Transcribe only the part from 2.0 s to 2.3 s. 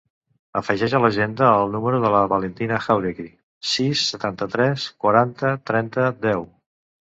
de la